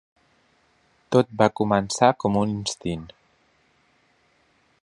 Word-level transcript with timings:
Tot 1.15 1.29
va 1.43 1.49
començar 1.61 2.11
com 2.25 2.41
un 2.43 2.57
instint. 2.57 3.07